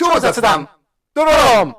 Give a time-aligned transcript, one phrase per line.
[0.00, 0.68] 超雑談
[1.12, 1.74] ドローン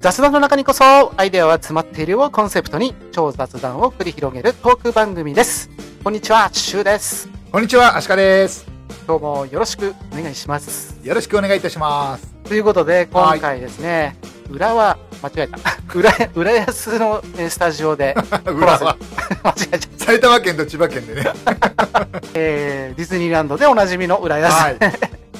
[0.00, 5.68] 雑談の中にこそアイデアは詰まっているをコンセプトに超雑談を繰り広げるトーク番組です。
[6.02, 7.28] こんにちは、シュウです。
[7.52, 8.66] こんにちは、アシカです。
[9.06, 10.98] 今日もよろしくお願いします。
[11.06, 12.32] よろしくお願いいたします。
[12.44, 14.16] ということで、今回ですね、
[14.48, 15.58] 浦和、間違えた。
[15.94, 18.14] 浦浦安のえースタジオで、
[18.46, 18.96] 裏は、
[19.42, 20.04] 間違えちゃった。
[20.06, 21.24] 埼玉県と千葉県でね。
[22.34, 24.76] えーディズニーランドでおなじみの浦安、はい。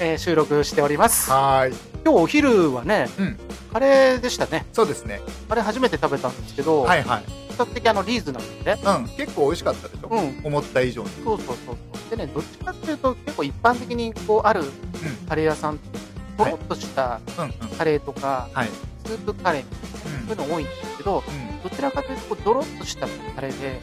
[0.00, 1.30] えー収録しております。
[1.30, 1.74] はーい。
[2.04, 3.38] 今日お昼はね、うん
[3.72, 4.64] カレーでしたね。
[4.72, 5.20] そうですね。
[5.48, 7.22] カレー初めて食べたんですけど、はいはい。
[7.50, 9.08] 比較的あのリーズナブルで、うん。
[9.16, 10.08] 結構美味しかったでしょ。
[10.08, 11.10] うん思った以上に。
[11.22, 11.76] そうそうそう。
[12.10, 14.64] でね、どっちかっていうと、結構一般的にこうある
[15.28, 15.98] カレー屋さんって、
[16.38, 17.20] とろっとした。
[17.76, 18.68] カレーとか、はい。
[19.04, 19.64] スープカレー
[20.28, 21.62] そういうの多いんですけど、うん。
[21.62, 23.80] どちらかというとドロッとしたカレーで、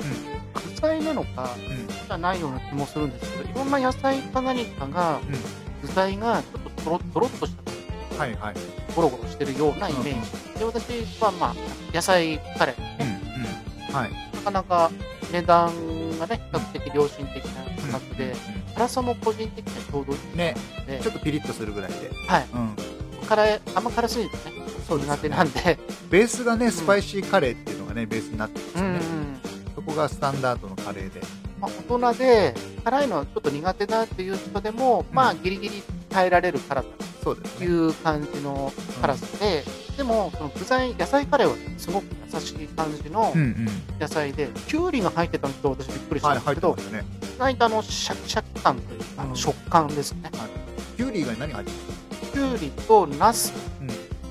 [0.73, 1.87] 具材なのか、うん。
[1.87, 5.19] じゃないような気もするんですけど、いろんな野菜か何かが、
[5.81, 7.71] 具材がちょっととろとろっとした、
[8.13, 8.19] うん。
[8.19, 8.55] はいはい。
[8.95, 10.59] ゴロゴロしてるようなイメージ。
[10.59, 11.55] で、私はまあ、
[11.93, 13.21] 野菜カレー、うんね
[13.89, 13.95] うん。
[13.95, 14.11] はい。
[14.35, 14.91] なかなか
[15.31, 15.67] 値段
[16.19, 18.35] がね、比較的良心的な価格で、
[18.75, 22.11] 辛さも個人的にはちょうどいいね、ので、ちょっとピリッとするぐらいで。
[22.27, 22.47] はい。
[22.53, 22.75] うん。
[23.27, 24.41] 辛い、あんま辛すぎてね、
[24.87, 28.99] そう苦手なんで、ベースがね、スパイシーカレーっていうのがね、ベースになってるんですよね。
[29.75, 31.21] そこがスタンダードのカレーで。
[31.59, 36.87] まあ、大人で辛いのはちょっと苦手だっていう人でも、まあギリギリ耐えられる辛さ。
[37.25, 39.63] という感じの辛さで、
[39.97, 42.05] でもその具材野菜カレーはすごく
[42.35, 43.67] 優しい感じのうんうん。
[43.99, 47.07] 野菜で、きゅうりが入ってたのと私びっくりしたはい、んですけど、入ってますよね。
[47.35, 50.31] 意外とあのシャキシャキ感というかあの食感ですね。
[50.97, 51.77] キュウリ以外何入ってま
[52.25, 53.87] すきゅうりとナス、うん。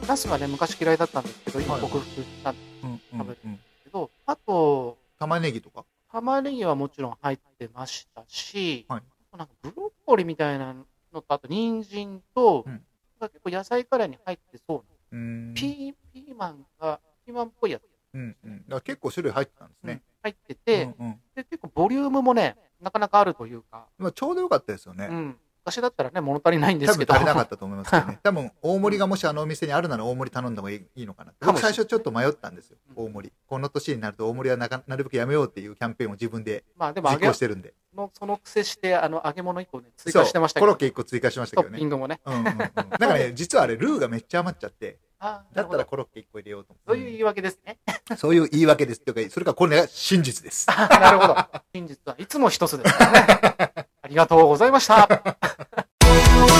[0.06, 3.00] ナスはね昔嫌いだったんですけど、今はい克服したんですうんうん。
[3.18, 3.58] 食べるうん。
[3.84, 5.84] けど、あと玉ねぎとか？
[6.12, 9.02] 玉ねぎはもちろん入ってましたし、はい。
[9.36, 10.84] なんかブロッコリーみたいなの
[11.20, 12.80] と、あと人参と、うん。
[13.20, 17.82] 結構野菜カレーに入ってそうな、ピーピーマンが、ピーマンっぽいやつ、
[18.14, 18.58] うんうん。
[18.62, 20.02] だから結構種類入ってたんですね。
[20.22, 25.08] 入ってて、うんうんで、結構ボリュームもね、なかなかあるというか、まあ、ちょうどよかったですよね。
[25.10, 25.38] うん。
[25.64, 27.14] 昔だったらね、物足りないんですけど。
[27.14, 28.18] 多分足りなかったと思いますけどね。
[28.22, 31.32] 多分大盛りがもしあのお店にあるなら大盛り頼んだ方がいいのかな。
[31.40, 32.76] 僕最初ちょっと迷ったんですよ。
[32.96, 33.32] うん大盛り。
[33.46, 37.72] この年になると大盛りはなかなるべくやめようっていうキャンペーンを自分で実行してるんで。
[37.94, 41.76] の、その癖して、あの、揚げ物1個ね、追加してましたけど、コロッケ1個追加しましたトけどね。
[41.76, 42.20] ッピングもね。
[42.24, 42.56] うんうんうん。
[42.56, 46.90] だからね、実はあれ、ルーがめっちゃ余っちゃって、だったらコロッケ1個入れようと思って。
[46.92, 47.78] そういう言い訳ですね。
[48.18, 49.00] そういう言い訳です。
[49.00, 50.66] というか、それからこれが真実です。
[50.68, 51.36] なるほど。
[51.72, 53.86] 真実はいつも一つですからね。
[54.04, 55.08] ありがとうございました。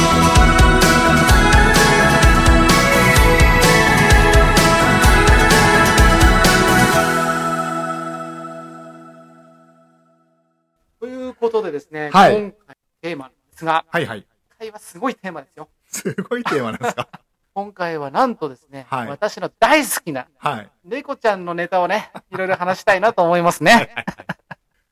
[11.01, 14.21] ということでですね、はい今回テーマですが、はいはい。
[14.21, 14.27] 今
[14.59, 15.69] 回はすごいテーマですよ。
[15.87, 17.09] すごいテーマなんですか？
[17.55, 20.71] 今回はなんとですね、はい私の大好きなはい。
[20.85, 23.95] 猫ちゃんのネタをね、いろいろ話したいなと思いますね。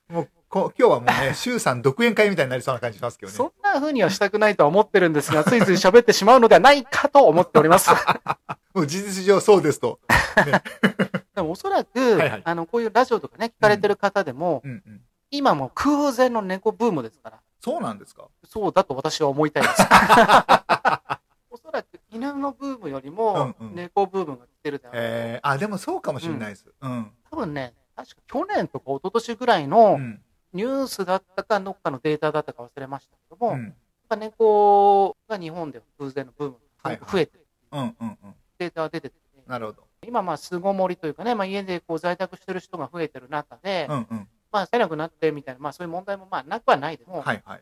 [0.09, 3.37] もう、 こ今日はもうね、 周さん独演会みたいになりそうな感じしますけどね。
[3.39, 7.91] そんな風にはしたくないとは思ってるんですが、ついつい喋ってしまうのではないかと思っております。
[8.75, 9.99] もう事実上そうですと。
[11.35, 15.01] でもおそらく、はいはいあの、こういうラジオとかね、聞かれてる方でも、うんうん。
[15.31, 19.83] 今もう空前の猫ブームですから、そうなんですかそうだと私は思いたいです。
[21.49, 25.03] おそらく犬のブームよりもうんうん猫ブームが来てるであろう。
[25.03, 26.67] えー、あ、でもそうかもしれないです。
[26.79, 27.11] うん。
[27.31, 30.23] 多分ね、確か去年とか一昨年ぐらいのうん。
[30.53, 33.75] ニュースだったか、どっかのデータだったか忘れましたけども、やっうん。
[34.09, 37.81] ぱ猫が日本では空前のブームはいが増えてるうん。
[37.81, 37.95] うん。
[38.01, 38.35] うん。
[38.59, 39.15] データが出てて、
[39.47, 39.87] なるほど。
[40.07, 44.07] 今まあ巣ごもりというかね、まあ、家でこう在宅してる人が増えてる中で、うん。
[44.11, 44.29] うん。
[44.51, 47.57] まあ、飼えなくなってみたいな、まあ、そういう問題もまあなくはないでも、はいはい。
[47.57, 47.61] やっ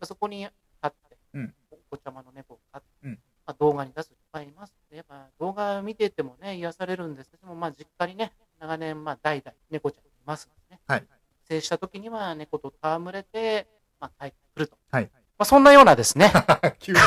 [0.00, 0.48] ぱそこに
[0.80, 3.12] 飼って、うんお子ちゃまの猫を飼って、うん
[3.46, 4.74] まあ、動画に出す人いっぱいいます。
[4.90, 10.80] やっぱ動画見ててもね、癒されるんですけども、まあ、実家にね、長年、まあ、代々猫ちゃんいますのでね。
[10.86, 11.06] はい
[11.48, 13.66] 帰省した時には猫と戯れて、
[14.00, 14.76] まあ、帰ってくると。
[14.90, 16.30] はいまあ、そんなようなですね、
[16.78, 16.98] 急に、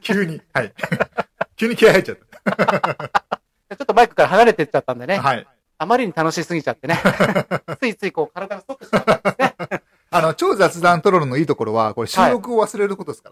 [0.00, 0.72] 急に、はい。
[1.56, 2.16] 急に気合入っちゃっ
[3.76, 5.22] ちょっとマイクから離れてっちゃったんでね、た。
[5.22, 5.46] はい。
[5.78, 6.98] あまりに楽しすぎちゃってね、
[7.80, 9.82] ついついこう体がストップしちゃったんですね。
[10.10, 13.30] あの、超雑談トロロのいいところは、これ収録を忘れることですか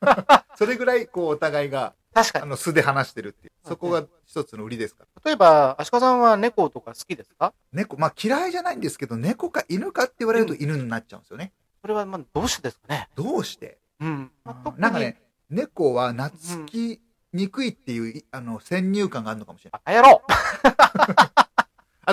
[0.00, 0.45] ら。
[0.56, 2.42] それぐらい、こう、お互いが、確かに。
[2.44, 3.52] あの、素で話してるっていう。
[3.68, 5.04] そこが一つの売りですか？
[5.16, 5.22] ら。
[5.24, 7.52] 例えば、足利さんは猫とか好きですか？
[7.72, 11.52] 猫、まあ嫌いじゃないんですけど、猫か犬かって言われると犬になっちゃうんですよね。
[11.82, 13.08] それはまあどうしてですかね？
[13.14, 13.78] どうして？
[14.00, 14.30] うん。
[14.78, 15.20] なんかね、
[15.50, 17.00] 猫は懐き
[17.34, 19.82] にくいっていう、いあの、先入観があるのかもしれない。
[19.84, 20.22] バカ野郎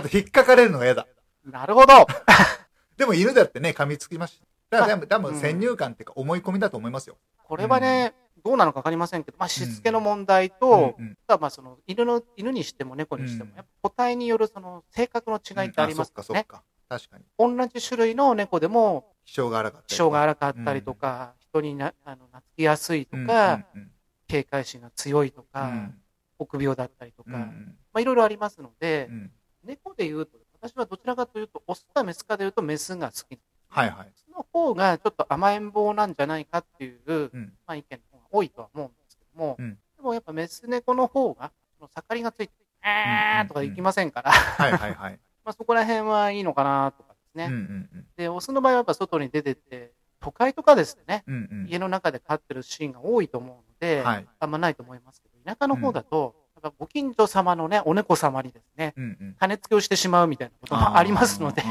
[0.09, 1.07] と引っかかれるのが嫌だ。
[1.45, 1.93] なるほど。
[2.97, 4.79] でも犬だってね、噛みつきました。
[4.79, 7.17] だから多分うん先入観っていうか思い込みだと思いますよ。
[7.43, 8.13] これはね、
[8.43, 13.55] どうなのかわかりませんけど、まあ、しつけの問題と、うんうんまあ、その、犬の、犬にしても猫にしても、うん。
[13.55, 16.43] やっぱ個体によるその、性格の違いってありますよね。
[16.43, 16.63] か。
[17.37, 23.91] 同じ種類の猫でも、気性が荒かったり気性が荒かったりとか、人にな、あの、懐きやすいとうんか、うん。
[24.27, 25.95] 警戒心が強いとか、うん。
[26.39, 27.47] 臆病だったりとか、ま
[27.93, 29.31] あ、いろいろありますので、うん。
[29.63, 33.39] 猫で言うと、私はどちらかというと、オスかメスかで言うとメスが好き。
[33.69, 34.11] はいはい。
[34.15, 37.99] その方がちょっと甘えん坊なんじゃないかっていう、うんまあ、意見
[38.33, 42.53] 多いとは思うんですけども、うんでもやっぱメス猫の方が、その盛りがついて、
[42.83, 45.19] えーとかいきませんから、はいはいはい。
[45.45, 47.45] まあそこら辺はいいのかなとかですね。
[47.45, 47.59] うんうん
[47.93, 61.63] うんで、オスの場合はやっぱ外に出てって、都会とかですね、うんうん家の中で飼ってるシーンが多いと思うので、はいあんまないと思いますけど、田舎の方だと、やっぱご近所様のね、お猫様にですね、うんうん種付けをしてしまうみたいなこともありますので。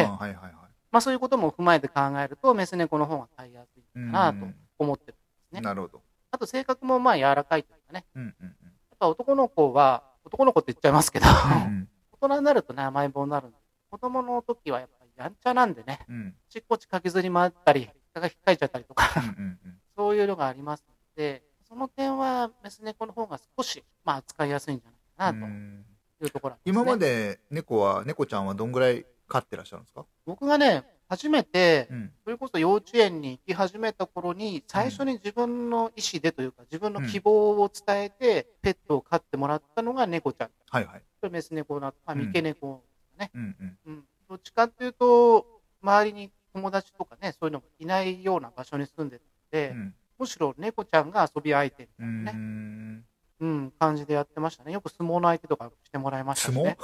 [0.90, 4.46] まあそういうことも踏まえて考えると、メス猫の方が飼いやすいのかなと
[4.78, 5.60] 思ってるんですね。
[5.62, 6.02] なるほど。
[6.32, 11.88] あと性格もまあ柔らかいというかね、うんうんやっぱ男の子は、男の子って言っちゃいますけど、うん
[12.20, 13.56] 大人になるとね、甘えん坊になるんで、
[13.90, 16.14] 子供の時はやっぱりやんちゃなんでね、うん。
[16.14, 19.80] うんちっこち駆けずり回ったり、蚊が引っかいちゃったりとか、うんうんうん。
[19.96, 24.90] そういうのがありますので、その点はメス猫の方が少し、まあ扱いやすいんじゃ
[25.24, 25.84] ないかなうん。
[26.20, 30.06] というところね、今まで猫は、猫ちゃんはどんぐらい飼ってらっしゃるんですか？
[30.24, 40.50] 僕がね、初めて、うんそれこそ幼稚園に行き始めた頃に、最初に自分の意思でというか、自分の希望を伝えて、ペットを飼ってもらったのが猫ちゃん。
[40.70, 41.00] はいはい。
[41.20, 42.82] これメス猫だ、まあ、うん三毛猫
[43.18, 43.30] ね。
[43.34, 44.04] うんうんうん。
[44.30, 45.46] どっちかっていうと、
[45.82, 53.04] 周りに友達とかね、そういうのがいないような場所に住んでたので、うんむしろ猫ちゃんが遊び相手みたういなね、ん
[53.40, 54.70] うん、感じでやってましたね。
[54.70, 56.64] よく相撲の相手とかしてもらいましたし相撲？
[56.64, 56.78] ね。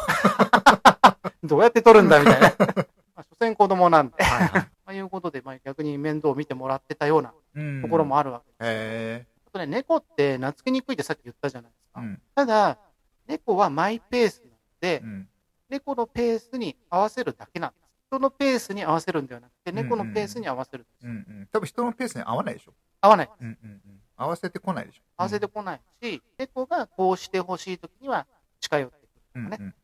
[1.45, 2.49] どうやって取るんだみたいな。
[3.41, 4.23] まあ、所詮子供なんで。
[4.23, 8.57] はいはいまあいうことで、まあ、逆に面倒を見てもらってたようなうんところもあるわけです。
[8.63, 12.01] へあとね、猫って懐きにくいってさっき言ったじゃないですか。
[12.01, 12.79] えうんただ、
[13.27, 15.29] 猫はマイペースなので、うん
[15.69, 17.83] 猫のペースに合わせるだけなんです。
[18.07, 21.07] 人のペースに合わせるんではなくて、猫のペースに合わせるんです。
[21.07, 23.31] うんうん多分人のペースに合わないでしょ合わない。
[23.41, 23.81] うんうんうん
[24.17, 28.27] 合わせてこないでしょ合わせてこないし、猫がこうしてほしいときには
[28.59, 28.97] 近寄って
[29.35, 29.57] くるとかね。
[29.61, 29.75] うんうん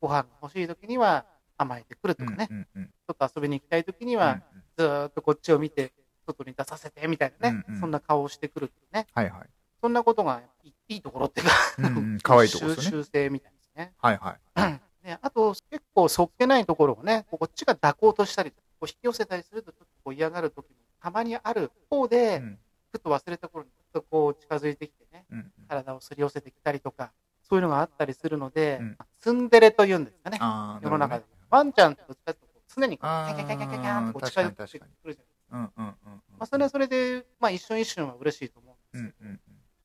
[0.00, 1.26] ご飯が欲しいときには
[1.56, 2.48] 甘えてくるうんとかね。
[2.50, 5.92] うんうんちょっと遊びに行きたいときにはうん、ずーっとこっちを見て、
[6.26, 7.62] 外に出させてみたいなね。
[7.68, 7.80] うんうん。
[7.80, 9.06] そんな顔をしてくるっていうね。
[9.12, 9.48] はいはい。
[9.80, 10.40] そんなことが
[10.88, 12.18] いいところっていうか、うんうん。
[12.22, 13.04] 可愛いところですよね。
[13.04, 13.92] 修正みたいですね。
[14.00, 14.80] はいはい。
[15.04, 22.58] ね、あと、結構そっけないところをね、こっちが抱こうとしたり、こう引き寄せたりすると、ちょっとこう嫌がるときもたまにある方で、うん。
[22.92, 27.12] ふと忘れた頃に、ちょっとこう近づいてきてね、うん体をすり寄せてきたりとか、
[27.42, 28.98] そういうのがあったりするので、うん。
[29.18, 30.38] ツンデレというんですかね、
[30.82, 31.24] 世の中で。
[31.52, 35.96] ワンちゃんってどっちかっていうと常にキャキャキャキャキャキャンとこう近寄ってくるじゃないですか。
[36.38, 39.40] まあ、それはそれで、まあ一瞬一瞬は嬉しいと思うんですけど、うんうんうん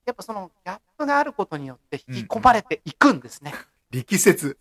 [0.08, 3.54] やっぱそのギャップがあることによって引き込まれていくんですね。
[3.92, 4.58] 力説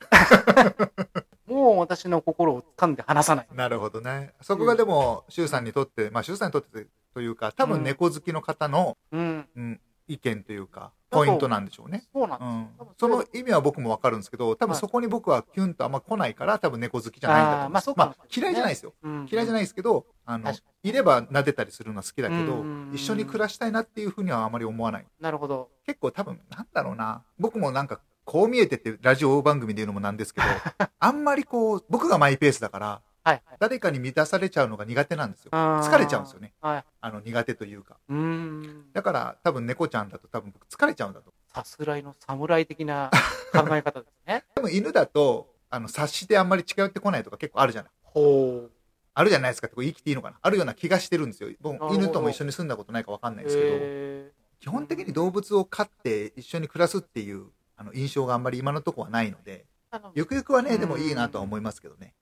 [1.46, 3.46] もう私の心を掴んで離さない。
[3.54, 9.48] なるほどねそこがでも周さんにとってまあ周さんにとってというか多分猫好きの方のうん。
[9.56, 12.48] うん意見というかポイントなんでしょうねそうなんです
[12.80, 12.86] よ。
[12.88, 18.94] うんその意味は僕もわかるんですけど、多分はいそこに僕はキュンとあんま来ないから、多分猫好きじゃないんだと思あーまあそうかもしれない嫌いじゃないですよ。
[19.02, 25.06] うん嫌いじゃないですけど、あのいれば撫でたりするのは好きだけど一緒に暮らしたいなっていうふうにはあまり思わない。
[25.20, 25.70] なるほど。
[25.84, 27.22] 結構多分、なんだろうな。
[27.38, 30.46] 僕もなんか、こう見えてってラジオ番組で言うのもなんですけど、
[30.98, 33.56] あんまりこう、僕がマイペースだから、はいはい。
[33.58, 35.50] 誰かに満たされちゃうのが苦手なんですよ。
[35.50, 36.52] 疲れちゃうんですよね。
[36.60, 36.84] はい。
[37.00, 37.96] あの、苦手というか。
[38.08, 38.14] う。
[38.92, 41.32] だから、多分猫ちゃんだと多分僕疲れちゃうんだと。
[41.52, 43.10] さすらいの侍的な
[43.52, 44.44] 考え方ですね。
[44.54, 47.90] でも犬だと、あの、察してあんまり近寄ってこないとか結構あるじゃない。
[48.04, 48.70] ほう。
[49.14, 51.50] あるじゃないですかってこれ言い切っていいのかなあるような気がしてるんですよ。
[51.60, 59.64] 僕犬とも一緒に住んだことないかわかんないですけど、え基本的に動物を飼って一緒に暮らすっていうあの印象があんまり今のところはないので、
[60.14, 62.12] ゆくゆくはね、うんでもいいなとは思いますけどね。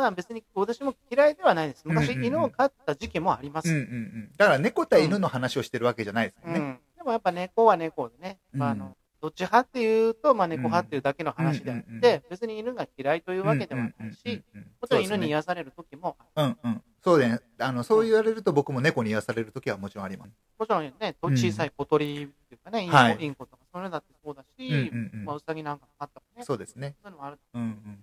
[0.00, 1.82] まあ別に私も嫌いではないです。
[1.84, 3.68] 昔うんうんうん犬を飼った時期もあります。
[3.68, 4.30] うんうんうん。
[4.36, 6.58] だから猫対犬の話をしてるわけじゃないですよね。
[6.58, 16.56] うんでもやっぱ猫は猫でね、まああうんのどっち派っていうと、まあ、猫派っていうだけの話であっうんうんうんて、別に犬が嫌いというわけではないし、うんうんうんうんもちろん犬に癒される時もある。
[16.64, 16.82] うんうん。
[17.02, 20.30] そうで、あの、そう言われると僕も猫に癒される時はもちろんあります。
[20.58, 26.44] もちろんね、うん小さい小鳥っていうかね、インコ,、はいインコとかそういうのだってそうだし、うんうんうんまあ、ウサギなんかもあったもんね。
[26.44, 26.96] そうですね。
[27.02, 27.38] そういうのもある。
[27.54, 27.98] うんうん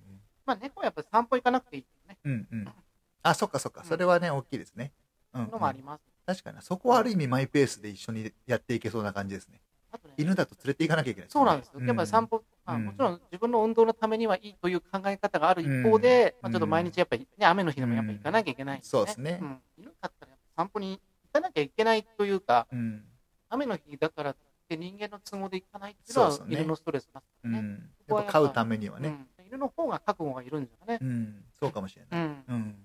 [0.47, 2.31] まあ、猫はやっぱり散歩行かなくていいってね、うん。
[2.31, 2.73] うんうん。
[3.21, 3.83] あ、そっかそっか。
[3.83, 4.93] それはね、大きいですね。
[5.33, 6.01] うん、そういうのもあります。
[6.25, 6.57] 確かに。
[6.61, 9.59] そこはある意味マイペースで一緒にやっていけそうな感じですね。
[9.91, 11.81] あとね、犬だと連れて行かなきゃいけない、そうなんですよ。
[11.81, 12.39] やっぱり散歩。
[12.39, 23.03] 歩、まあ、うんもちろん自分の運動のためにはいいという考え方がある一方で、うんまあ、ちょっと毎日やっぱり、ね、雨の日でもやっぱ行かなきゃいけないんそうですねうん、犬飼ったら散歩に行かなきゃいけないというか、うん。
[23.49, 24.35] 雨の日だからっ
[24.67, 27.67] て人間の都合で行かないっていうのは犬のストレスますうからね。
[27.67, 27.89] ん。
[28.07, 29.25] やっぱ飼うためにはね。
[29.49, 31.05] 犬の方が覚悟がいるんじゃねう。
[31.05, 31.43] ん。
[31.57, 32.21] そうかもしれない。
[32.21, 32.43] ん。
[32.49, 32.75] うん。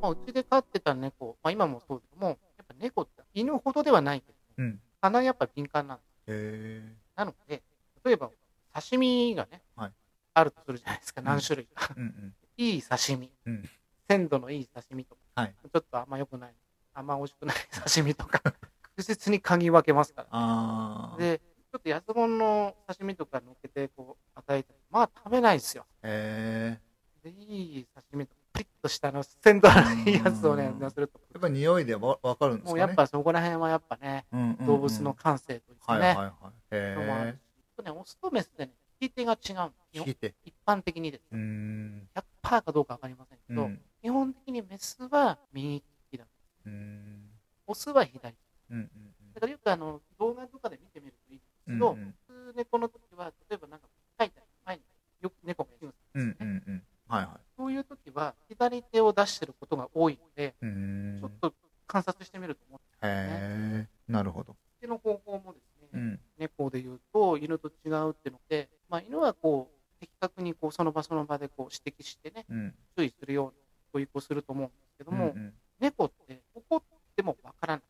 [0.00, 4.80] まあ、うちで飼ってた猫、まあ、今もそうですけども、やっぱ猫って犬ほどではないけど、うん。
[5.00, 6.06] 鼻やっぱ敏感なんです。
[6.28, 6.82] へ
[7.16, 7.64] なので、
[8.04, 8.30] 例えば
[8.72, 9.92] 刺身がね、はい
[10.36, 11.94] あるとするじゃないですか、何種類か。
[11.96, 12.34] うんうん。
[12.56, 13.64] いい刺身、うん
[14.08, 16.54] 鮮度のいい刺身とか、はいちょっとあんま良くない、
[16.94, 17.56] あんま美味しくない
[17.86, 18.40] 刺身とか、
[18.82, 20.28] 確実に嗅ぎ分けますから。
[20.30, 21.22] ああ。
[21.22, 25.86] へで、ちょっと安物の刺身とか乗っけてこう与えても、まあ食べないですよ。
[26.02, 26.78] え。
[27.22, 29.74] で、いい刺身とか、プリッとしたあの鮮度の
[30.06, 32.70] いいやつをねうん、乗せると、やっぱ匂いでわわかるんですかね。
[32.70, 36.52] もうやっぱそこら辺はやっぱね、うんうんうん動物の感性というかね、はいはいはい。
[36.70, 37.34] へ
[37.76, 39.98] しね、オスとメスでね、引き手が違うんえ。
[39.98, 40.34] よ聞いて。
[40.44, 42.08] 一般的にですうーん。
[42.42, 43.80] 100%かどうかわかりませんけど、うん。
[44.04, 46.26] 基本的にメスは右利きだ。
[46.66, 47.30] うーん。
[47.66, 48.38] オスは左利き。
[48.70, 48.88] うんうん
[49.34, 51.74] だからよくあの動画とかで見てみるといいんですうん。
[51.74, 53.86] けど、うんうん普通猫の時は、例えばなんか
[54.20, 54.82] 書いてある前に
[55.22, 56.36] よく猫がいるんですうんよね。
[56.40, 56.82] うんうん。
[57.08, 60.54] はいはそういう時は、左手を出してることが多いので。
[60.60, 61.54] ちょっと
[61.86, 62.80] 観察してみると思う。
[63.06, 63.88] へえ。
[64.06, 64.54] なるほど。
[64.82, 66.20] 手の方法もですね、うん。
[66.36, 72.74] 猫で言うと犬と違うっていうので、まあ、犬はこう的確にこうその場その場でこう指摘してね、うん。
[72.96, 73.52] 注意するような
[73.94, 76.82] 教育をすると思うんですけども、うんうん猫って怒っ
[77.16, 77.82] てもわからない。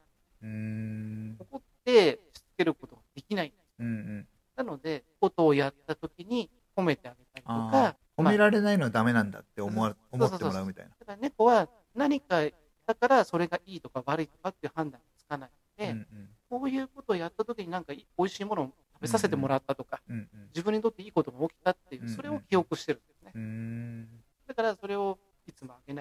[0.42, 1.36] うーん。
[1.38, 3.52] 怒ってしつけることができない。
[3.78, 4.28] うんうん。
[4.56, 7.96] なので、ことをやった時に褒めてあげたりとあか、あ。
[8.16, 10.90] 褒められないのはダメなんだって思わうん思ってもらうみたいな。
[10.98, 12.42] だから猫は何か
[12.86, 23.32] だからそれがいいとか悪いとかっていう判断がつかないので、うんうんこういうことをやった時になんかいい美味しいものを食べさせてもらったとか、うんうん自分にとっていいことが起きたっていうう、んそれを記憶してるんですね。
[23.34, 24.08] うーん。
[24.46, 25.92] だからそれをいつもあげ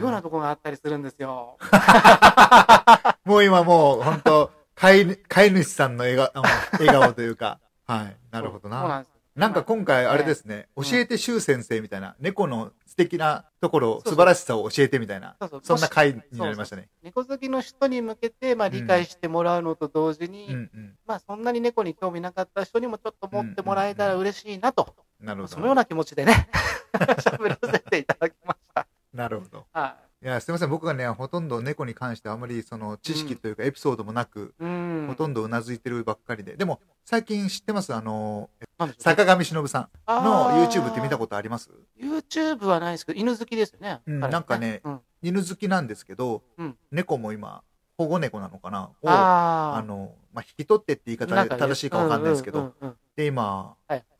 [0.00, 1.58] ようなところがあったりするんですよ。
[3.24, 6.42] もう今もう本当飼い飼い主さんの笑顔
[6.72, 7.60] 笑顔というか。
[7.86, 8.16] はい。
[8.30, 8.80] なるほどな。
[8.80, 16.88] そうなんですよなんか今回あれですね、うん教えて周先生みたいな、猫の素敵なところ、そうそう素晴らしさを教えてみたいな、そうそうそんな回になりましたね。
[17.02, 20.68] 猫好きの人に向けて、まあ、理解してもらうのと同時に。
[21.06, 25.54] まあ、そんなに猫に興味なかった人にもちょっと持ってもらえたら嬉しいなと、なるほど。
[25.54, 26.48] そのような気持ちでね、
[26.92, 28.86] 喋らせていただきました。
[29.12, 29.66] なるほど。
[29.72, 30.68] はいや、すみません。
[30.70, 34.64] 僕がね、ほとんど猫に関してあまりその知識というかエピソードもなく、い。
[34.64, 35.06] うん。
[35.08, 36.56] ほとんどうなずいてるばっかりで。
[36.56, 37.94] でも、最近知ってます？
[37.94, 38.50] あの、
[38.98, 44.02] 坂上忍さんの YouTube って見たことあります？YouTube はないですけど、犬好きですよね。
[44.06, 47.62] うん彼なんかねうん、犬好きなんですけど、うん猫も今、
[47.96, 48.90] 保護猫なのかな？
[49.00, 52.74] をああの、まあ、引き取ってって言い方なんか正しいかわかんないですけど、
[53.16, 54.04] で、今、はい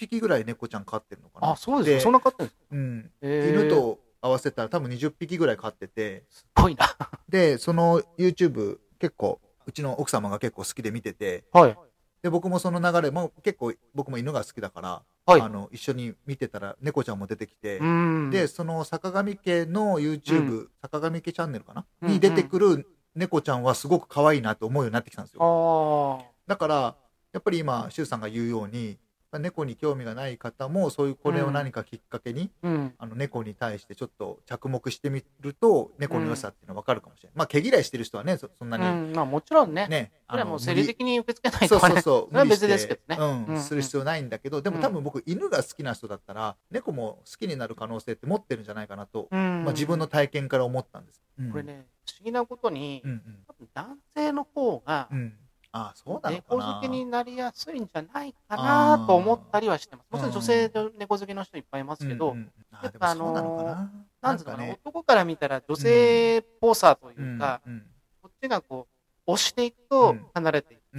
[0.00, 1.52] 匹ぐらい猫ちゃん飼ってるのかな。
[1.52, 2.02] あ、そうですでか。
[2.02, 2.64] そんな飼ってるんですか？
[2.70, 3.10] うん。
[3.22, 6.86] へー犬と合わせたら多分20匹ぐらい飼ってて、すごいな。
[7.28, 11.76] で、その YouTube 結構、うちの奥様が結構好きで見てて、はい。
[12.22, 18.30] で、僕もその流れも結構僕も犬が好きだから、はいあの、一緒に見てたら猫ちゃんも出てきて、うん。
[18.30, 25.40] で、その坂上家の YouTube、坂上家チャンネルかな、うんに出てくる猫ちゃんはすごく可愛いなと思うようになってきたんですよ。
[25.42, 26.96] あだから、
[27.32, 28.98] やっぱり今、周さんが言うように、
[29.38, 32.68] 猫に興味がない方も、そういうこれを何かきっかけに、あ。
[32.68, 32.94] うん。
[32.98, 37.36] あの猫に対してちょっと着目してみると、猫の良さっていうのは分かるかもしれない。
[37.36, 39.86] まあ、毛嫌いしてる人はね、そそんなにうん、まあもちろんね。
[39.88, 42.00] ね、それはもう生理的に受け付けないそうとかね。
[42.00, 42.28] そうそう。
[42.28, 49.64] それは無理して別ですけどねうん、うんする必要ないんだけど、でもうん多分僕、犬が好きな人だったら、猫も好きになる可能性って持ってるんじゃないかなと、うん。
[49.64, 51.22] まあ、自分の体験から思ったんです。
[51.38, 51.62] うんこれ。
[51.62, 55.34] ね、不思議なことにう、ん多分男性の方がうん。
[55.72, 55.80] うん。
[55.80, 56.74] ああ、そうなのか猫な。
[56.74, 60.10] 好きになりやすいんじゃないかなと思ったりはしてます。
[60.10, 63.90] もちろん女性で猫好きの人いっぱいいますけどうんう、んあやっぱでもそうなのかな。
[64.22, 67.82] なんつうのかな、ね、男から見たら女性っぽさというか、うんうん
[68.22, 68.86] こっちがこ
[69.26, 70.80] う、押していくとうん離れていく。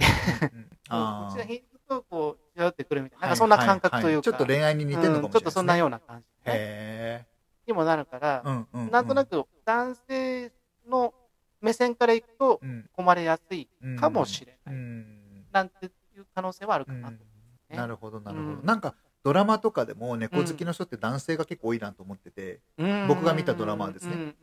[0.88, 7.26] あっちが引くとこう、違ってくるみたいな、あなんかそんな感覚というか、ははちょっと恋愛に似てるのかもしれない、うんちょっとそんなような感じ、ね、へ
[7.66, 10.52] にもなるからえ。、うんうんうんなんとなく男性
[10.88, 11.14] の
[11.62, 12.90] 目線からいくとうん。
[12.92, 13.96] 困りやすいうん。
[13.96, 14.74] かもしれない。
[14.74, 15.46] うん。
[15.52, 15.88] なんてい
[16.18, 17.00] う可能性はあるかうん。
[17.02, 17.24] なと。
[17.70, 17.76] ね。
[17.76, 18.58] なるほど、なるほど。
[18.58, 18.66] うん。
[18.66, 22.60] なんか、ドラマとかでも猫好きの人って男性が結構多いなと思ってて、
[23.06, 24.34] 僕が見たドラマはですね。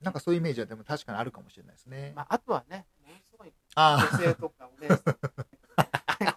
[0.00, 2.12] なんかそういうイメージはでも確かにあるかもしれないですね。
[2.14, 5.20] まあ、あとはね、ものすごいあ女性とかお姉さんとか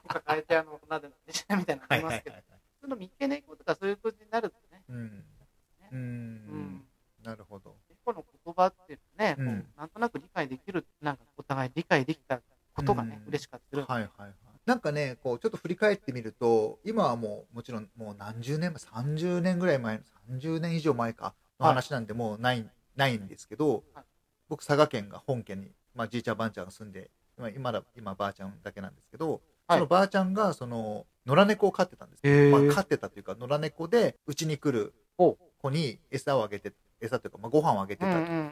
[0.07, 2.41] 抱えてあの、なんでなんでしょみたいなのありますけど、普
[2.81, 5.95] 通の三毛うーうん。
[5.95, 6.87] ん。
[7.23, 7.77] なるほど。
[8.51, 9.65] 葉っていうのはね、うん。
[9.77, 12.41] なんとなく理解できる、なんかお互い理解できた
[12.73, 13.29] ことがね、うん。
[13.29, 13.77] 嬉しかった。
[13.77, 14.33] はいはいはい。
[14.65, 24.05] なんかね、こう、ちょっと振り返ってみると、今はもう、もちろん、もう何十年前、30年ぐらい前、30年以上前か、の話なんで、もうない、ないんですけどはい、
[24.47, 29.77] 僕、佐賀県が本県に、まあ、じいちゃんばあちゃんが住んで、今、今だ、今、ばあちゃんだけなんですけど、はい。
[29.77, 36.73] そのばあちゃんが、その、野良猫を飼ってたんですまあ、飼ってたというか、野良猫で、うちに来るほ子に餌をあげて、
[37.03, 38.17] 餌というか、まあ、ご飯をあげてたと。
[38.17, 38.51] うんうんうん。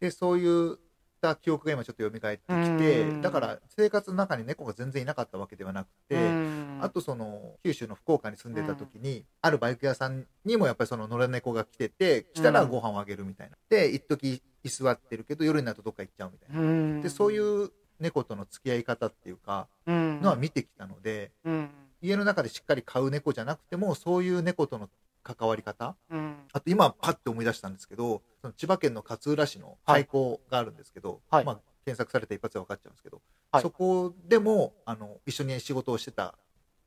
[0.00, 0.76] で、そういっ
[1.20, 6.78] た記憶が今ちょっと蘇ってきてうん、だから生活の中に猫が全然いなかったわけではなくて、うん。
[6.80, 13.56] あとその、九州の福岡に住んでた時に、あるバイク屋さんにもやっぱりその野良猫が来てて、来たらご飯をあげるみたいな。
[13.68, 16.60] で、一時居座ってるけど、夜になるとどっか行っちゃうみたいな。
[16.60, 17.00] うん。
[17.02, 17.70] で、そういう
[18.00, 20.20] 猫との付き合い方っていうか、うん。
[20.20, 21.70] のは見てきたので、うん。
[22.00, 24.88] 家の中でしっかり飼う猫じゃなくても、そういう猫との
[25.22, 25.96] 関わり方？
[26.10, 26.36] うん。
[26.52, 31.44] あと今パッて思い出したんですけど、その千葉県の勝浦市の廃校があるんですけど、はい。
[31.44, 33.62] まあ検索されて一発で分かっちゃうんですけど、はい。
[33.62, 36.34] そこでもあの一緒に仕事をしてた、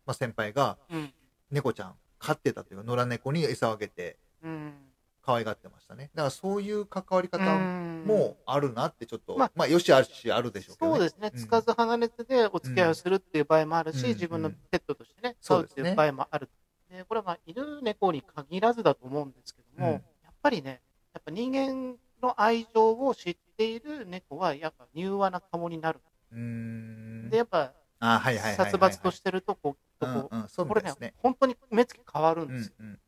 [0.05, 1.13] まあ、先輩がうん。
[1.51, 4.73] 猫ちゃん飼ってたというか野良猫に餌をあげてうん。
[5.21, 6.11] 可愛がってましたね。
[6.13, 8.03] だからそういう関わり方うん。
[8.05, 10.97] もあるなってちょっと、まあまあ、よしあるしあるでしょうけど、ね。
[10.97, 11.39] そうですね、うん。
[11.39, 14.09] つかず離れてでお付き合いをするっていう場合もあるし、うん。
[14.09, 15.81] 自分のペットとしてね、そうですね。
[15.81, 16.49] 飼うっていう場合もある。
[16.97, 19.99] でこれはまあ犬、猫に限らずだと思うんですけども、うんや
[20.31, 20.81] っぱりね、
[21.13, 25.99] やっぱ人間の愛情を知っている猫は、やっぱ柔和な顔になる。
[27.29, 27.73] で、やっぱ。
[27.99, 32.73] 殺伐としてるとこ、ううん、そうみこれね本当に目つき変わるんうんうんですよ。
[32.79, 32.99] うん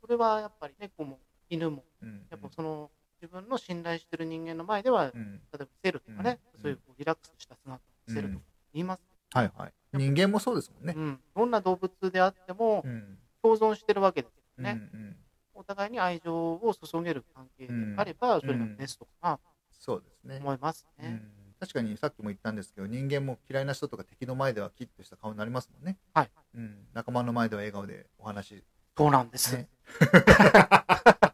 [0.00, 1.18] それはやっぱり猫も
[1.48, 9.02] 犬も、うんうんやっぱその自分の信頼してる人間の前では、うん例えばセルとかね、うんそういうこうリラックスした姿を見せるとか言います。
[9.32, 9.72] はいはい。
[9.92, 10.94] 人間もそうですもんね。
[10.96, 13.18] うん、どんな動物であってもうん。
[13.42, 14.72] 共存してるわけですようんうね。
[14.74, 15.16] ん。
[15.54, 19.38] お互いに愛情を注げる関係であれば、それがベストかな
[19.70, 20.36] そうですね。
[20.36, 21.08] と思いますね。
[21.08, 21.40] うん。
[21.58, 26.30] 確かにさっきも言ったんですけど人間も嫌いな人とか敵の前ではキッとした顔になりますもんね、はい。
[26.54, 28.64] うん、仲間の前では笑顔でお話、
[28.96, 29.54] そうなんです。
[29.56, 29.68] ね、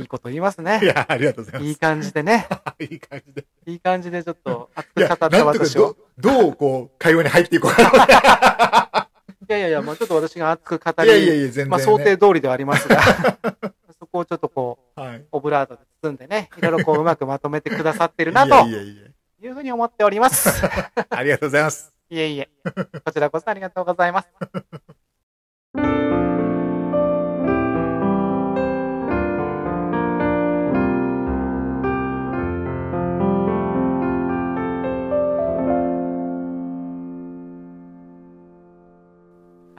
[0.00, 0.86] いいこと言いますねい。
[0.86, 2.46] やありがとうございいい感じでね。
[2.50, 6.40] ま すいい感じでいい感じでちょっと熱く語った私をど。
[6.40, 9.08] どうこう会話に入っていこうか
[9.48, 13.00] いやいやいや、もうちょっと私が熱く語ないやいやり、いや全然、ね、まあ想定通りではありますが、
[13.98, 20.64] そこをちょっとこう、はいオブラートで包んでね、いろいろこううまくまとめてくださってるなというふうに思っております。
[21.10, 22.48] ありがとうございますいえいえ。
[23.04, 24.28] こちらこそありがとうございます。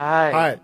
[0.02, 0.32] はい。
[0.32, 0.62] はい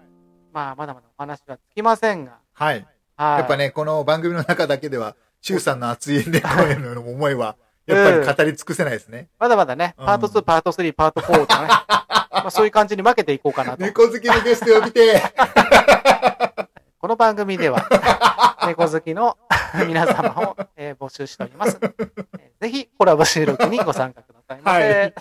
[0.53, 2.39] まあ、まだまだお話はつきませんが。
[2.53, 3.39] はいはい。
[3.39, 11.69] やっぱねこの番組の中だけでは周さんの熱い猫への思いはやっぱり語り尽くせないですね、まだまだね、うんパート2、パート3、パート4とかね。
[12.31, 13.83] まあそういう感じに分けていこうかなと。
[13.83, 15.23] 猫好きのゲスト呼びて
[17.01, 17.89] この番組では、
[18.67, 19.39] 猫好きの
[19.87, 21.79] 皆様を、えー募集しております。
[21.81, 22.27] えー
[22.61, 24.81] ぜひ、コラボ収録にご参加くださいませ。
[24.83, 25.15] はいはい。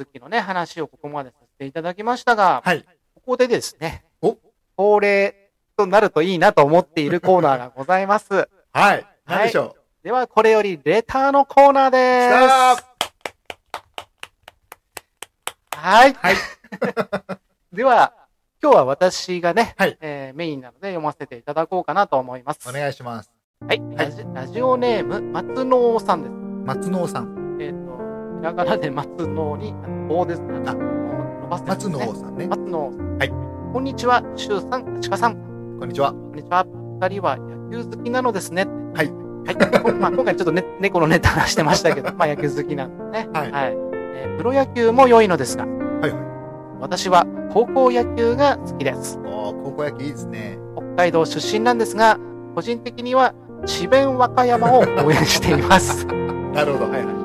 [0.00, 2.84] えー猫好きのね、話をここまでさせていただきましたが、はい
[3.14, 4.38] ここでですね、お
[4.76, 8.48] 恒例となるといいなと思っているコーナーがございます。
[8.72, 12.84] はい何でしょう、では、これよりレターのコーナーでさす。
[15.76, 16.14] はい。
[16.14, 16.34] はい
[17.72, 18.12] では、
[18.62, 22.68] 今日は私がね、はいえーメインなので読ませていただこうかなと思います。
[22.68, 23.30] お願いします
[23.66, 23.82] はい。
[23.94, 26.34] ラジラジオネーム、松野さんです。
[26.66, 27.39] 松野さんえっ、と、
[28.40, 29.74] ひらがなで松野に、
[30.08, 30.62] 棒ですね。
[30.64, 32.90] あ伸ばすやつ松野さんね松野。
[33.18, 33.28] はい。
[33.74, 35.36] こんにちは、しゅうさん、ちかさん。
[35.78, 36.64] こんにちはこんにちは。
[37.02, 38.66] 二人は野球好きなのですね。
[38.94, 39.12] はい。
[39.44, 39.82] はい。
[39.82, 43.28] こ まあ、今回ちょっとね、猫のネタ話してましたけど、 まあ野球好きなんですね。
[43.30, 43.76] はいはい。
[44.14, 46.20] えープロ野球も良いのですが、はいはい
[46.80, 49.18] 私は高校野球が好きです。
[49.26, 52.18] おー高校野球いいですね北海道出身なんですが、
[52.54, 53.34] 個人的には
[53.66, 56.06] 智弁和歌山を応援しています。
[56.54, 57.19] なるほどはいはい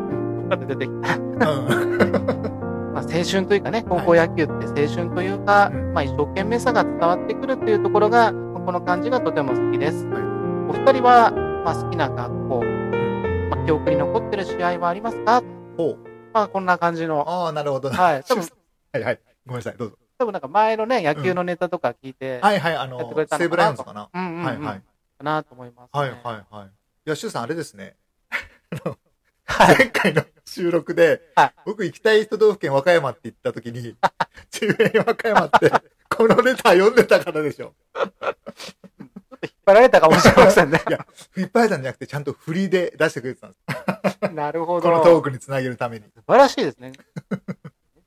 [0.49, 1.17] また出てきた。
[1.17, 1.35] うん。
[2.93, 5.93] まあ、青春というかね、高校野球って青春というか、うん。
[5.93, 8.31] まあ、一生懸命さが伝わってくるっていうところが、
[8.65, 10.05] この感じがとても好きです。
[10.07, 10.23] はい。
[10.69, 11.31] お二人は、
[11.63, 12.63] まあ、好きな学校、
[13.51, 15.43] まあ、記憶に残ってる試合はありますか？
[15.77, 15.97] ほう。
[16.33, 17.23] まあ、こんな感じの。
[17.29, 17.89] ああなるほど。
[17.89, 18.23] はい。
[18.23, 18.43] 多分、
[18.93, 19.19] はいはい。
[19.45, 19.77] ごめんなさい。
[19.77, 19.97] どうぞ。
[20.17, 24.09] 多分なんか前のね、野球のネタとか聞いて、はいはいあのくれたのかな西武ライオンズかな。
[24.13, 24.81] うんうんうんはいはい。
[25.23, 25.99] なと思います、ね。
[25.99, 26.67] はいはいはい。
[26.67, 26.69] い
[27.09, 27.95] や、シュウさんあれですね。
[29.45, 29.77] はい。
[29.77, 33.95] 前回の収録で、はい僕行きたい都道府県和歌山って言った時に、
[34.51, 35.71] 中園和歌山って、
[36.09, 37.73] このレター読んでたからでしょ。
[39.43, 40.81] 引っ張られたかもしれませんね。
[40.87, 41.05] いや、
[41.35, 43.57] 引っ張れたんじゃなくて、ちゃんと振りで出してくれてたんで
[44.27, 44.33] す。
[44.33, 44.89] なるほど。
[44.89, 46.05] このトークにつなげるために。
[46.15, 46.93] 素晴らしいですね。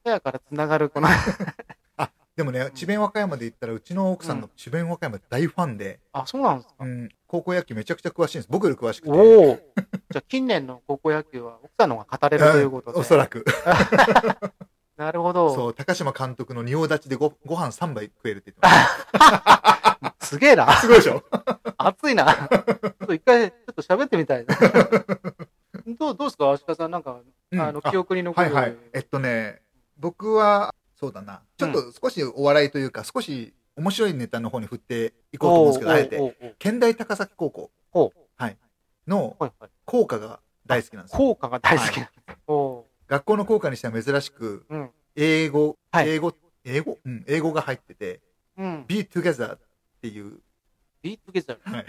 [0.08, 1.08] やからつながるこの、
[2.36, 6.74] でもね、智弁和歌山で言ったら、うちの奥さんが智弁和歌山大ファンで、あ、そうなんですか。
[6.78, 8.48] うん、高校野球めちゃくちゃ詳しいんです。
[8.48, 9.10] 僕より詳しくて。
[9.10, 9.58] おお。
[10.10, 12.98] じゃあ近年の高校野球は奥さんの方が語れるということで。
[12.98, 13.44] おそらく。
[14.96, 15.54] なるほど。
[15.54, 20.72] そう、高島監督の仁王立ちでごご飯3杯食えるって言ってまし すげえなた。。
[20.80, 21.22] すごいでしょ？
[21.76, 22.34] 熱いな。
[22.34, 24.56] ちょっと一回、ちょっと喋ってみたいな。
[25.98, 26.50] どう、どうですか？
[26.52, 27.20] 足利さん、なんか、
[27.52, 28.54] うんあの、記憶に残る。
[28.54, 28.76] はいはい。
[28.92, 29.62] えっとね、
[29.98, 31.42] 僕は、そうだな。
[31.56, 37.70] ちょっと少しお笑いというか、少し面白いネタの方に振っていこうと思うんですけど、あえて、県大高崎高校。
[39.08, 39.70] のはいはい。
[39.84, 41.18] 校歌が大好きなんですよ。
[41.18, 42.38] 効果が大好きなんです。
[42.46, 44.90] おう学校の校歌にしては珍しく、うん。
[45.16, 46.98] 英語、はい英語、英語？
[47.04, 48.20] うん、英語が入ってて、
[48.56, 48.84] うん。
[48.86, 49.58] be together っ
[50.02, 50.38] ていう、
[51.02, 51.58] be together？
[51.64, 51.86] はい。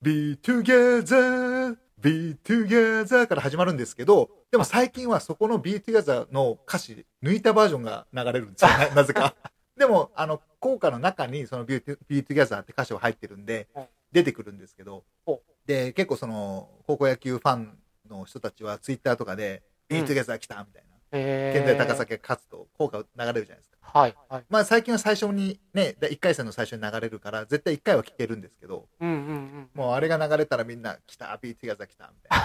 [0.00, 8.70] be together, be together から始まるんですけど、でも最近はそこの be together の歌詞、抜いたバージョンが流れるんですよ。
[8.70, 9.34] ななぜか。
[9.76, 20.90] でも、あの、校歌の中にその be, to- be together って歌詞は入ってるんでうん、出てくるんですけどほ、で、結構その、高校野球ファンの人たちはツイッターとかで、うん be together 来たみたいな。
[21.12, 23.78] へ県大高崎が勝つと効果流れるじゃないですか。
[23.82, 24.16] はい。
[24.28, 24.44] はい。
[24.48, 29.70] まあ最近は最初にね、1回戦の最初に流れるから、絶対1回は聞けるんですけど、うんうんうん。
[29.74, 32.38] もうあれが流れたらみんな、来た、ビーティガザ来た、みたい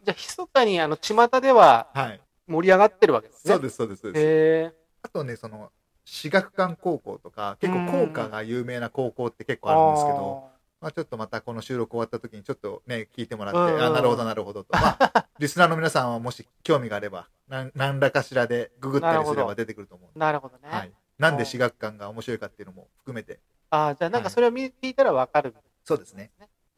[0.02, 2.02] じゃあ、密かに、あの、巷ではな。
[2.02, 2.20] はい。
[2.46, 3.52] 盛り上がってるわけですね。
[3.52, 4.02] そうです、そうです。
[4.02, 4.74] そうです。
[5.02, 5.70] あとね、その、
[6.06, 10.55] 私学館高校とか、結構校歌が有名な高校って結構あるんですけど、
[10.86, 14.68] まあちょっとまたこの収録終わった時にちょっとね、聞いてもらって、うんあ、なるほど、なるほどと。
[14.72, 20.16] まあ、 リスナーの皆さんはもし興味があれば、なん何らかしらでググったりすれば出てくると思う。
[20.16, 20.68] なるほどね。
[20.70, 20.92] はい。
[21.18, 23.40] なんで私学館が面白いかっていうのも含めて。
[23.70, 25.56] ああ、じゃあなんかそれを見聞いたらわかる。
[25.82, 26.30] そうですね。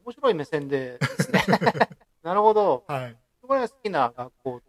[0.03, 1.45] 面白い目線でですね。
[2.25, 2.85] なるほど。
[2.89, 3.17] はい。
[3.43, 4.63] これが好きな学校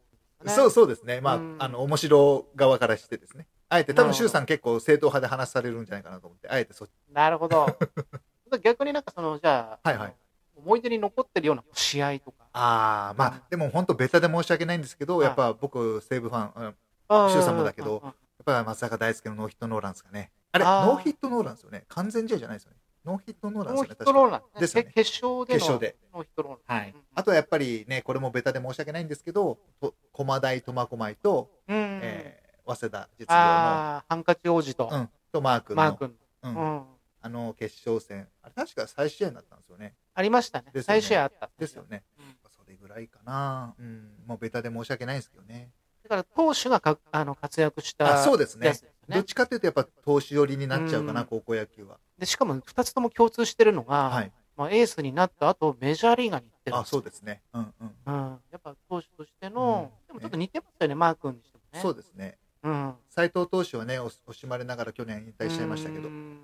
[0.43, 0.52] ね。
[0.52, 1.21] そうそうですね。
[1.21, 3.47] まあ、うんあの、面白側からしてですね。
[3.69, 6.91] あえて、多分、周さん結構正統派で話されるんじゃないかなと思って、あえてそっち。
[7.13, 7.67] なるほど。
[8.57, 10.13] 逆になんかその、じゃあ、はいはい
[10.62, 12.43] 思い出に残ってるような試合とか。
[12.51, 16.75] ああ、まあ、でも本当ベタで申し訳ないんですけど、はいやっぱ僕、西武ファン、
[17.07, 18.13] 周さんもだけどうんうん
[18.49, 20.31] ぱ松坂大輔のノーヒットノーランですかね。
[20.51, 21.85] あれ、ノーヒットノーランですよね。
[21.88, 22.77] 完全試合じゃないですよね。
[23.05, 24.05] ノーヒットノーランノーヒですよね。
[24.05, 26.79] 確かットローランですよね決勝での決勝でノーヒットローラン。
[26.79, 26.95] はい。
[27.15, 36.83] あとはやっぱりね、これもベタで申し訳ないんですけど、と駒大苫小牧と、えー早稲田実業ああ、ハンカチ王子と、の、うん、とマー君の、マー君うん。
[37.21, 38.27] あの決勝戦。
[38.41, 39.95] あれ確か最終試合になったんですよね。
[40.13, 40.71] ありましたね。
[40.73, 41.49] ね最終あった。
[41.58, 42.03] ですよね。
[42.17, 43.73] うんそれぐらいかな。
[43.79, 44.10] うん。
[44.27, 45.69] もうベタで申し訳ないんですけどね。
[46.03, 48.73] だから投手がかあの活躍したあそうですね
[49.08, 51.97] どっちかというとやっぱ投手寄りになっちゃうかな、うん高校野球は。
[52.17, 54.32] でしかも2つとも共通してるのが、はい。
[54.55, 57.41] まあ、エースになった後メジャーリーガーに行ってるんあ、そうですね。
[57.53, 57.91] うんうん。
[58.05, 61.79] うん、やっぱ投手としての、うんでもちょっと似てますよね、マー君にしてもね。
[61.79, 62.38] そうですね。
[62.63, 62.93] うん。
[63.10, 66.38] 斎藤投手はね、お惜しまれながら去年引退しちゃいましたけどう、ん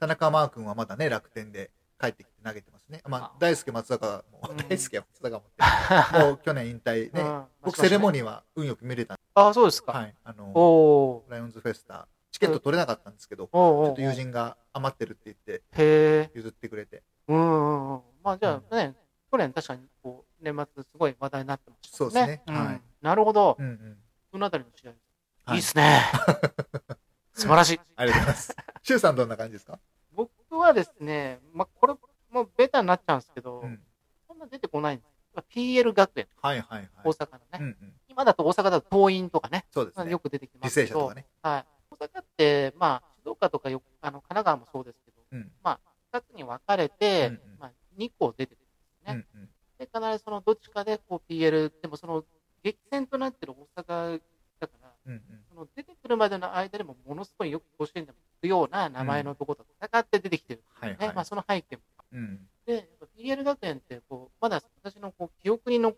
[0.00, 3.02] 田中マー君はまだね、楽天で帰ってきて投げてますね。
[3.06, 5.50] まああ、大輔松坂もうん、大輔は松坂もっ
[6.12, 7.20] て、 もう去年引退ね。
[7.20, 8.22] うん僕セレモニー。
[8.22, 9.92] は運よく見れたんであ、そうですか。
[9.92, 10.14] はい。
[10.24, 16.30] あの、ライオンズフェスタ、チケット取れなかったんですけど、ちょっと友人が余ってるって言ってへえ。
[16.34, 17.02] 譲ってくれて。
[17.28, 18.02] うんうんうん。
[18.22, 18.94] まあじゃあね、
[19.30, 21.96] 去年確かにこう、年末すごい話題になってましたね。
[21.98, 23.56] そうですねんはいなるほど。
[23.58, 23.98] うんうん。
[24.32, 24.90] そのあたりの試合。
[24.90, 24.98] はい
[25.52, 26.00] いいっすね。
[27.34, 27.80] 素晴らしい。
[27.96, 28.56] ありがとうございます。
[28.82, 29.72] シュウさんどんな感じですか？
[29.72, 29.89] 僕
[30.60, 31.94] はですね、まあこれ
[32.30, 33.80] もうベタになっちゃうんですけど、うん。
[34.26, 35.10] そんな出てこないんです。
[35.54, 36.90] PL 学園、はいはいはい。
[37.04, 37.44] 大阪のね。
[37.54, 37.92] うんうん。
[38.08, 40.04] 今だと大阪だと桐蔭とかね、そうですね。
[40.04, 41.26] まあよく出てきま履すけど、ね。
[41.42, 41.64] はい。
[41.90, 45.50] 大阪って、まあ、静岡とかよあの神奈川もそうですけど、うん。
[46.12, 49.26] 二つに分かれて、うんうんまあ、2個出てくるんですね。
[49.34, 49.48] うんうん。
[49.78, 52.24] で、必ずそのどっちかでこう PL、でもその
[52.62, 54.20] 激戦となってる大阪
[54.58, 55.22] だから、うんうん。
[55.48, 60.98] その出てくるまでの間でもものすごいよく甲子園でも聞くような名前のところと戦って出てきてる、はいはい。
[60.98, 61.82] ねまあ、その背景も。
[62.12, 62.40] うん。
[62.66, 65.30] で、やっぱ PL 学園ってこう、まだ私のこ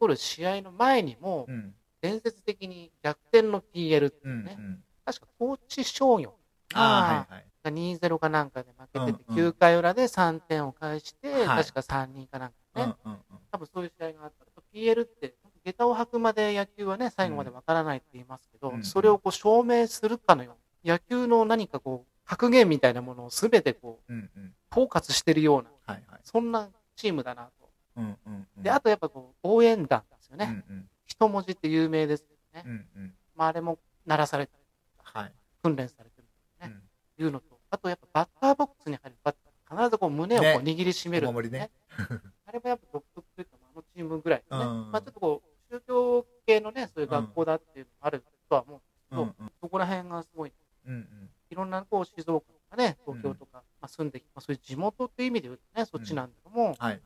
[0.06, 1.74] う記憶に残る試合の前にも、うん。
[2.00, 4.32] 伝説的に逆転の PL ってうん。
[4.32, 4.82] ういうね、ん。
[5.04, 6.34] 確か高知商業。
[6.74, 13.38] が2-0かなんかで負けてて、うんうん9回裏で3点を返して、はい確か3人かなんかね、うんうんうん。
[13.50, 14.46] 多分そういう試合があった。
[14.72, 15.34] PL って、
[15.64, 24.54] 下駄を履くまで野球はね、最後までわからないって言いますけど、うんそれをこう証明するかのように、野球の何かこう、格言みたいなものをすべてこう、うんうん。
[24.72, 26.20] 統括してるような、はいはい。
[26.24, 27.61] そんなチームだなと。
[27.96, 28.62] うんうんうん。
[28.62, 30.64] で、あとやっぱこう、応援団ですよね。
[30.68, 30.88] うんうん。
[31.06, 32.62] 一文字って有名ですよね。
[32.66, 33.14] うんうん。
[33.34, 34.64] まあ、あれも鳴らされたり、
[35.02, 35.32] はい。
[35.62, 36.26] 訓練されてる
[36.60, 36.82] うねん
[37.22, 39.36] いうのと、あとやっぱバッターボックスに入るバッ
[39.68, 41.70] ター、必ずこう胸をこうね握りしめる、お守りね。
[42.46, 49.52] あれもやっぱ独特というか、あのチームぐらいのね、うんまあちょっとこう、宗教系のね、そういう学校だっていうのもあるとは思うんですけど、うんうん。
[49.60, 50.52] そこら辺がすごい、
[50.86, 51.30] うんうん。
[51.50, 57.00] いろんなこう静岡とかね、東京とか、まあ、住んできまあ、そういう地元っていう意味で言うとね、そっちなんだけども、はい。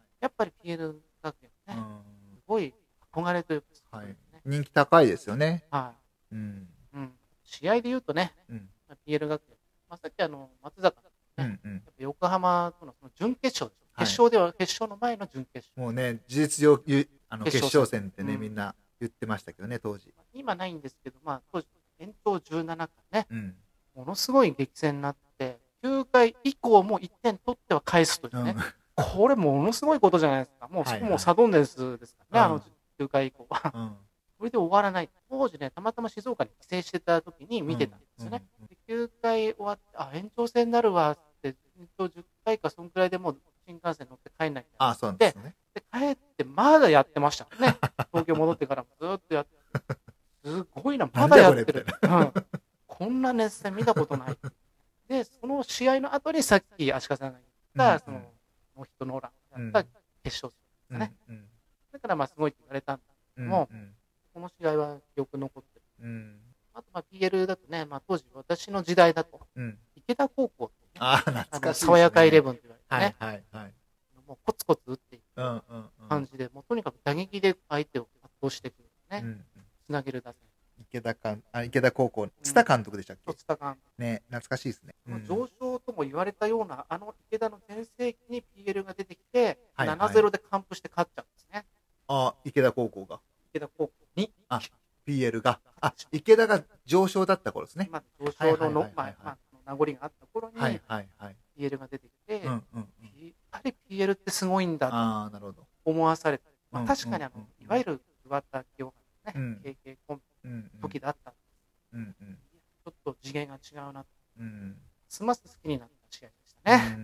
[0.70, 2.36] やっぱり PL 学園ね、うん。
[2.36, 2.74] すごい
[3.12, 3.66] 憧れというか、
[3.98, 5.64] はいね人気高いですよね。
[5.70, 5.92] は
[6.32, 6.68] うん。
[6.94, 6.96] い。
[6.96, 7.12] うん。
[7.44, 8.68] 試合で言うとね、うん。
[8.88, 9.56] まあ PL 学園、
[9.88, 11.00] まあ、さっきあの、松坂
[11.38, 11.82] うんうん。
[11.98, 15.82] 横浜とのその準決勝決勝では、決勝の前の準決勝。
[15.82, 20.14] もうね、事実上、ゆあの決決勝勝戦ってね、うんみんな言ってましたけどね、当時。
[20.34, 21.66] 今ないんですけど、まあ、当時、
[21.98, 23.54] 延長17回ね、うん。
[23.94, 28.62] ものすごい激戦になって、9回以降も1点取っては返すというね、うん。
[28.96, 30.68] これものすごいことじゃないですか。
[30.68, 32.64] もう、もうサドンデスですからね、うんあの
[32.98, 33.72] 9回以降は。
[33.74, 33.96] うん。
[34.38, 35.08] それで終わらない。
[35.30, 38.42] 当時ね、たまたま静岡に帰省してた時に見てたんですよね。
[38.60, 45.54] うんで9回終わって、あ、延長戦になるわって、延長10回か、そんくらいでもう新幹線乗って帰んないみたいなあ、そうなんですね。
[45.74, 47.76] で、帰ってまだやってましたね。
[48.12, 49.56] 東京戻ってからもずっとやって。
[50.44, 51.86] すごいな、まだやってる。
[52.02, 52.32] うん
[52.86, 54.38] こんな熱戦見たことない。
[55.06, 57.38] で、その試合の後にさっき足利さんが
[57.74, 58.22] 言った、その、
[58.76, 59.84] ノーヒットノーランをやった
[60.22, 60.52] 決勝
[60.90, 61.44] うん、ねうん。
[61.92, 63.02] だからまあすごいって言われたんだ
[63.38, 63.48] うん。
[63.48, 63.94] もうん。
[64.34, 66.08] この試合は記憶残ってる。
[66.08, 66.36] うん。
[66.74, 69.78] あとまあ PL だとね、まあ当時私の時代だと、うん。
[69.94, 71.86] 池田高校ってね、あ、懐かしいですね。
[71.86, 73.74] 爽やかイレブンって言われてはいね、はいはい。
[74.26, 75.62] もうコツコツ打っていくうんうん
[76.02, 76.08] うん。
[76.08, 79.44] 感じで、もうとにかく打撃で相手を圧倒していくね、うん。
[79.86, 80.40] つなげる打線。
[80.80, 84.94] 池田かんあ池田高校、津田監督でしたっけ、とつた感ね、懐かしいですね。
[85.08, 91.66] うん上昇とも言われたような、あの池田の全盛期に PL が出てきて、はいはい7-0で完封して勝っちゃうんですね。
[92.08, 93.20] あ、池田高校が。
[93.50, 94.60] 池田高校に、あ
[95.06, 95.60] PL が。
[95.80, 97.88] あ、池田が上昇だった頃ですね。
[97.90, 98.86] まあ、上昇の
[99.66, 101.36] 名残があった頃にはいはいはい。
[101.58, 102.86] PL が出てきて、うんうんうん。
[103.52, 105.66] やっぱり PL ってすごいんだとああ、なるほど。
[105.84, 106.44] 思わされた。
[106.70, 110.22] まあ、うん確かにあの、うんうんいわゆる桑田清原うん KK コンビ
[110.80, 111.32] 時だった。
[111.92, 112.38] うんうん。
[112.84, 114.06] ちょっと次元が違うなと。
[114.38, 114.70] うん。
[114.70, 114.76] ま
[115.08, 116.94] すます好きになった試合でしたね。
[116.96, 117.02] うん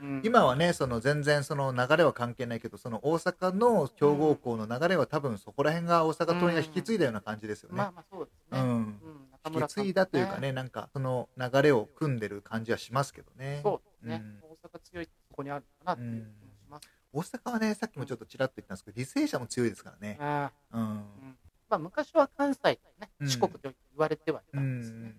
[0.00, 7.78] うん今はね、その全然その流れは関係ないけど、その大阪の強豪校の流れは多分そこら辺が大阪桐蔭が引き継いだような感じですよね。
[7.78, 8.60] まあまあそうですね。
[8.60, 9.00] うん。
[9.52, 13.60] 引き継いだというかね、なんかその流れを組んでる感じはしますけどね。
[13.64, 14.22] そうですね。
[14.24, 16.88] うん大阪強いそこにあるのかなっていう気もします。
[17.12, 20.16] 大阪はね、さっきもちょっとちらっと言ったんですけど、履正社も強いですからね。
[20.20, 21.04] あうん。
[21.68, 25.08] まあ昔は関西とね、うん四国と言われてはいたうんですね。
[25.08, 25.14] ん。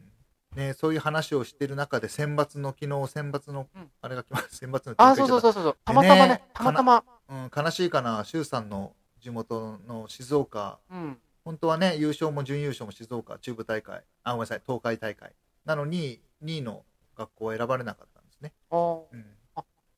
[0.55, 4.55] ね、そういう話をしてる中で、選抜の昨日、選抜のうん、あれが来ます。
[4.57, 5.77] 選抜のああ、そうそうそうそう。
[5.85, 7.03] たまたまね、たまたま。
[7.29, 11.21] うん、悲しいかな、周さんの地元の静岡、うん。
[11.45, 15.35] 本当はね、優勝も準優勝も静岡中部大会、あ、ごめんなさい、東海大会。
[15.65, 16.85] なのに、2位の
[17.15, 18.53] 学校は選ばれなかったんですね。
[18.71, 19.39] ああ、うん。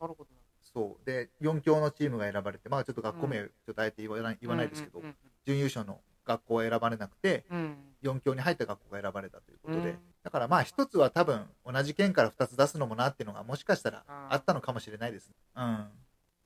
[0.01, 0.41] なるほど
[0.73, 1.05] そう。
[1.05, 5.01] で、4強のチームが選ばれて、まあちょっと学校名、うちょっとあえて言わない言わないですけど、
[5.45, 15.35] 準優勝の学校は選ばれなくて、うんうん4強に入った学校が選ばれたということで、うんだからまあ一つは多分同じ県から2つ出すのもなっていうのがもしかしたらあったのかもしれないですね。
[15.55, 15.87] うん。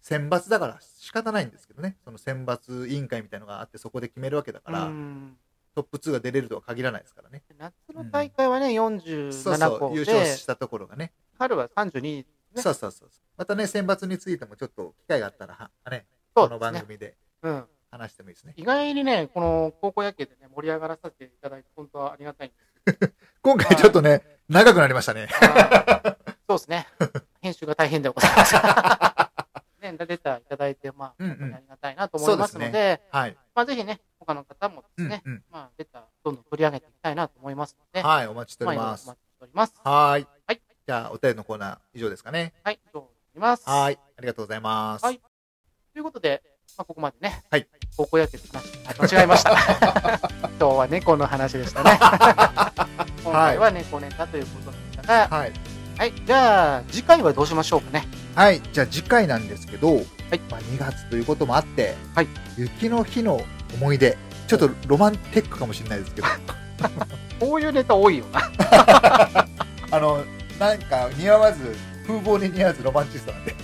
[0.02, 5.38] 選抜だから仕方ないんですけどね、その選抜委員会みたいのがあってそこで決めるわけだから、うん
[5.76, 7.44] トップ2が出れるとは限らないですからね。
[7.58, 11.12] 夏の大会はね、そう47そう、校優勝で、したところがね。
[11.38, 13.10] 春は32ねそうそうそう。
[13.38, 16.60] またね、選抜についてもちょっと機会があったら、はね、この。
[16.60, 17.66] 番組でうん。
[17.98, 18.54] 話してもいいですね。
[18.58, 25.28] 意外にね、この高校野球でね、盛り上がらさせていただいて、本当はありがたいんです 今回ちょっとね、長くなりましたね。
[26.48, 26.88] そうですね。
[27.42, 28.56] 編集が大変でございます。
[29.82, 33.38] ね、レターいただいて、まあ、うんうんありがたいなと思いますので、ではい。
[33.54, 39.18] まあ、ぜひね、他の方もですね、うんうんまあ、レターどんどん取り上げていきたいなと思いますので、はい、お待ちしておりますまあお。
[39.18, 39.74] 待ちしております。
[39.84, 40.28] はい。
[40.48, 40.62] はい。
[40.88, 42.54] じゃあ、お便りのコーナー以上ですかね。
[42.64, 43.70] はい、以上になります。
[43.70, 44.00] はい。
[44.18, 45.06] ありがとうございます。
[45.06, 45.22] はい
[45.96, 46.44] ということで、
[46.78, 49.52] まあ、ここまでね、はい高校野球の話、あ間違えました。
[50.60, 51.98] 今日は猫の話でしたね。
[53.24, 55.54] 今回は猫ネタということでしたが、はい。
[55.98, 58.06] はい、じゃあ、次回はどうしましょうかね。
[58.36, 58.62] はい。
[58.74, 60.02] じゃあ、次回なんですけど、ま
[60.58, 63.42] あ、2月ということもあって、はい雪の日の
[63.76, 64.18] 思い出。
[64.48, 66.28] ちょっとロマンテックかもしれないですけど、
[67.40, 68.52] こういうネタ多いよな。
[69.92, 70.24] あの、
[70.60, 73.56] なんか似合わず、風貌に似合わずロマンチストなんで。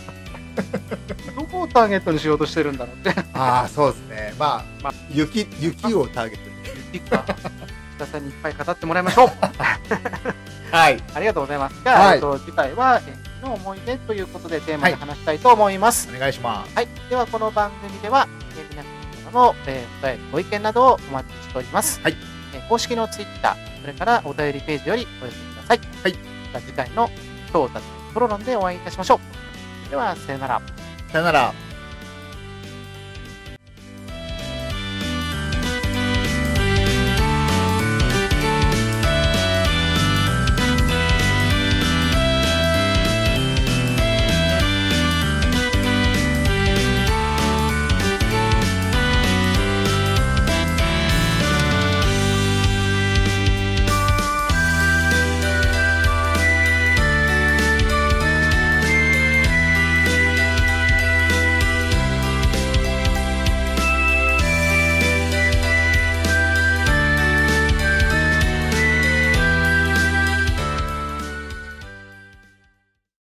[1.35, 3.13] どこをターゲットにしようとしてるんだろうって。
[3.33, 4.33] ああ、そうですね。
[4.37, 6.55] まあ、まあ雪、雪をターゲットに。
[6.93, 7.25] 雪か。
[7.97, 9.29] 北さんにいっぱい語ってもらいましょう。
[10.75, 11.03] はい。
[11.13, 11.75] ありがとうございます。
[11.83, 16.07] じゃあ、はいえっと、次回は、えーの思い出ということでテーマで話したいと思います。
[16.15, 16.75] お願いします。
[16.75, 16.87] はい。
[17.09, 18.83] では、この番組では、えー皆
[19.31, 21.99] 様の、えーお便り、ご意見などをお待ちしております。
[22.03, 22.15] はい
[22.53, 25.79] えー公式のツイッター、それからお便りページよりお寄せください。
[26.03, 26.13] はい
[26.53, 27.09] また次回の
[27.51, 29.19] 今日たちのトロロンでお会いいたしましょ
[29.87, 29.89] う。
[29.89, 30.61] では、さよなら。
[31.11, 31.70] さよなら。